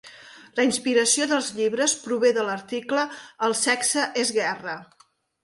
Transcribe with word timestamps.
La 0.59 0.63
inspiració 0.67 1.27
dels 1.31 1.49
llibres 1.57 1.93
prové 2.07 2.33
de 2.39 2.47
l'article 2.49 3.05
"El 3.49 3.55
sexe 3.61 4.09
és 4.25 4.35
guerra!". 4.41 4.77